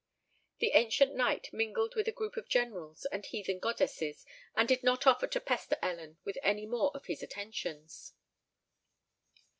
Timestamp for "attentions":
7.21-8.13